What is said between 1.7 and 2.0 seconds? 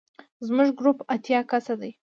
دی.